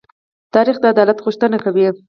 تاریخ 0.53 0.77
د 0.79 0.85
عدالت 0.93 1.17
غوښتنه 1.25 1.57
کوي. 1.65 1.87